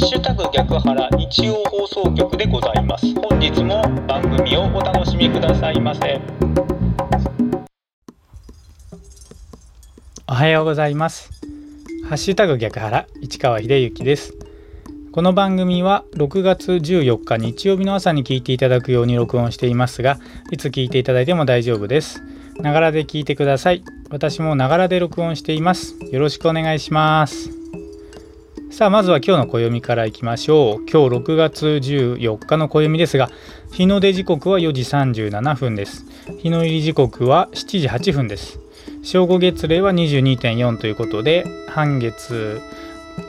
[0.00, 3.14] ッシュタグ逆腹日曜放送局でございます。
[3.16, 6.18] 本日も番組をお楽しみくださいませ。
[10.26, 11.30] おはようございます。
[12.08, 14.32] ハッシュタグ逆腹市川秀幸です。
[15.12, 20.18] この番組は6月14日日曜日の朝に聞いていただくように録音していますが
[20.50, 22.22] いつ聞いていただいても大丈夫です。
[22.58, 23.84] ながらで聞いてください。
[24.08, 25.96] 私もながらで録音しています。
[26.10, 27.59] よろしくお願いします。
[28.70, 30.86] さあまずは今日の暦からいきましょう。
[30.88, 33.28] 今日6月14日の暦ですが
[33.72, 36.06] 日の出時刻は4時37分です。
[36.38, 38.60] 日の入り時刻は7時8分です。
[39.02, 42.60] 正午月齢は22.4ということで半月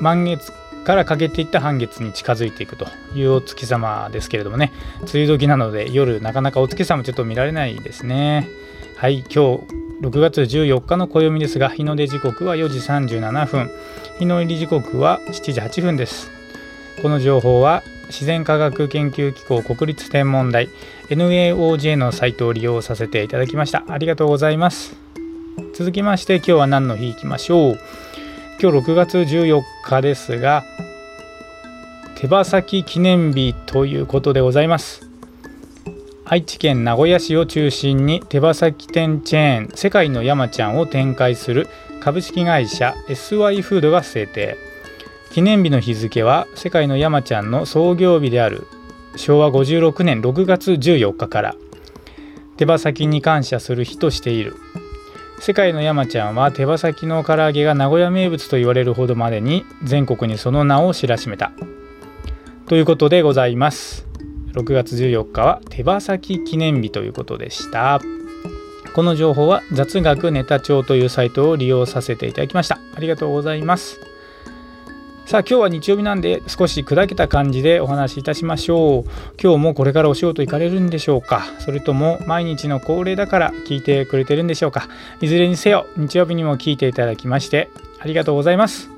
[0.00, 0.52] 満月
[0.84, 4.72] からかけていった半月に近づいていくというお月様ですけれどもね。
[5.02, 8.48] 梅雨時なので夜なかなかお月様ちょっと見られないですね。
[8.96, 13.70] はい今日6月14日の暦ですが日の出時刻は4時37分。
[14.18, 16.30] 日の入り時刻は7時8分です。
[17.00, 20.68] この情報は自然科学研究機構国立天文台
[21.08, 23.84] NAOJ のサイトを利用させていただきました。
[23.86, 24.96] ありがとうございます。
[25.74, 27.78] 続きまして今日は何の日いきましょう。
[28.60, 30.64] 今日6月14日ですが
[32.16, 35.08] 手羽先記念日ということでございます。
[36.24, 41.68] 愛知県名古屋市を中心に手羽先店チェーン世界の山ちゃんを展開する
[42.00, 44.56] 株式会社 SY フードが制定。
[45.30, 48.66] 記念日の日付は世界の山ちゃんの創業日である
[49.16, 51.54] 昭和56年6月14日から。
[52.56, 54.54] 手羽先に感謝する日としている。
[55.40, 61.52] 世界の山ちゃんは手羽先の唐揚げが名古屋名物と言われるほどまでに全国にその名を知らしめた。
[62.66, 64.06] ということでございます。
[64.54, 68.00] 6月14日は手羽先記念日ということでした。
[68.98, 72.80] この情報は雑学ネタ帳というサイトを利用させていただきました。
[72.96, 74.00] ありがとうございます。
[75.24, 79.10] さあ今日は日曜日なんで少し砕けた感じでお話しいたしましょう。
[79.40, 81.44] 今日もこれからお仕事行かれるんでしょうか？
[81.60, 84.88] それとも毎日の恒例だから聞いてくれてるんでしょうか？
[85.20, 88.90] いずれにせよ日曜日にも聞いていただきましてありがとうございます。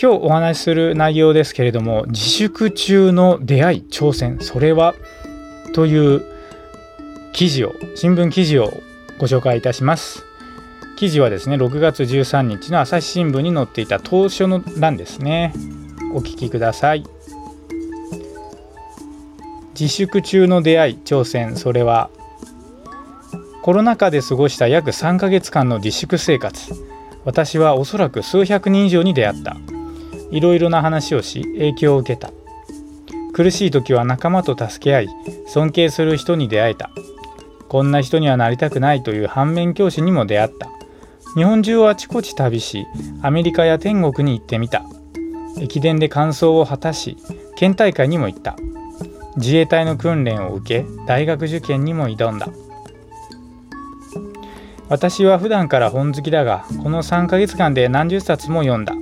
[0.00, 4.94] 今日お話しする内容ですけれども自粛中の出会い挑戦それは？
[5.74, 6.22] という
[7.32, 8.72] 記事を新聞記事を
[9.18, 10.24] ご紹介いたします。
[10.96, 15.52] 記事はですね6月13日の朝日新聞に載っていた当初の欄ですね。
[16.14, 17.04] お聞きください。
[19.78, 21.56] 自粛中の出会い挑戦。
[21.56, 22.10] それは
[23.62, 26.72] コロナ禍で過ごした約3ヶ月間の自粛生活。
[27.24, 29.56] 私はおそらく数百人以上に出会った。
[30.30, 32.32] いろいろな話をし影響を受けた。
[33.32, 35.08] 苦しい時は仲間と助け合い
[35.46, 36.90] 尊敬する人に出会えた。
[37.68, 40.68] こんな人にはなりたくないという反面教師にも出会った。
[41.34, 42.86] 日本中をあちこち旅し
[43.22, 44.84] アメリカや天国に行ってみた。
[45.60, 47.16] 駅伝で完走を果たし
[47.56, 48.56] 県大会にも行った。
[49.36, 52.48] 自衛隊の訓練を受け大学受験にも挑んだ。
[54.88, 58.94] 私は普段から本好きだがこの3ヶ月間で何十冊も読んだ。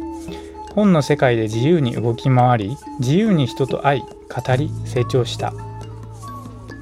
[0.75, 5.54] 本の世界で自由に動き回り自由に人と会い語り成長した。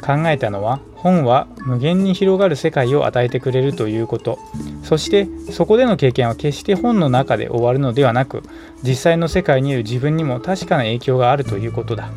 [0.05, 4.39] 考えたのは本は無限に広がる世界を与えてくれるということ。
[4.83, 8.43] そしてそこでの経験は決して本の中で終わるのではなく
[8.83, 12.11] 実際の世界にいる自分にも確かな影響があるということだ。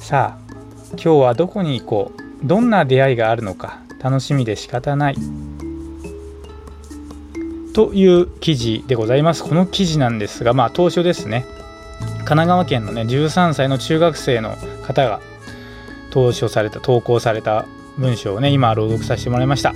[0.00, 0.50] さあ
[0.92, 2.20] 今日はどこに行こう。
[2.42, 3.80] どんな出会いがあるのか。
[4.02, 5.16] 楽しみで仕方ない。
[7.74, 9.44] という記事でございます。
[9.44, 11.44] この記事なんですが、まあ、当初ですね、
[12.00, 15.20] 神奈川県のね、13歳の中学生の方が
[16.10, 17.66] 投書された、投稿された
[17.98, 19.74] 文章をね、今朗読させてもらいました。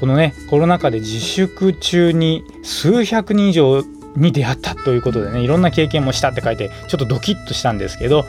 [0.00, 3.82] このね、コロナ禍で自粛中に数百人以上
[4.16, 8.24] に出会ったということでね、いろんな経験もしたって書いて、ちょっとドキッとしたんですけど、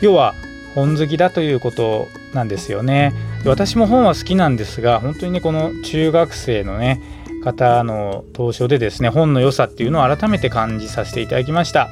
[0.00, 0.34] 要は、
[0.74, 3.12] 本好きだということなんですよね。
[3.44, 7.00] 私も本は好きなんですが、本当にね、この中学生のね、
[7.40, 11.88] 方の投書でですね本の良さっていうのを改めて感じさせていただきました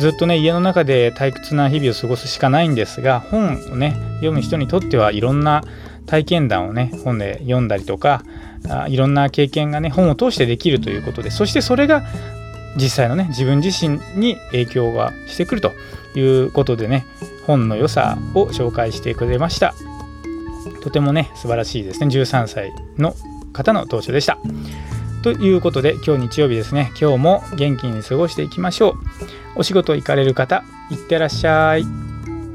[0.00, 5.62] ずっとね家の中で退屈な日々を過ごすしかないんですが本をね読む人にとってはいろんな
[6.06, 8.24] 体験談をね本で読んだりとか
[8.68, 12.02] あいろんな経験がね本を通してできるということでそしてそれが
[12.76, 15.72] 実際のね自分自身に影響がしてくると
[16.18, 17.04] いうことでね
[17.46, 19.74] 本の良さを紹介してくれました
[20.82, 23.14] とてもね素晴らしいですね13歳の
[23.52, 24.38] 方の投書でした。
[25.22, 26.92] ということで今日日曜日ですね。
[26.98, 28.94] 今日も元気に過ごしていきましょう。
[29.56, 31.84] お仕事行かれる方いってらっしゃい。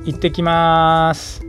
[0.05, 1.44] 行ってきます。